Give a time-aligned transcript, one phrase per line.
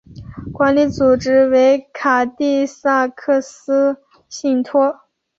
[0.51, 3.39] 管理组织为卡蒂萨克号
[4.27, 4.99] 信托。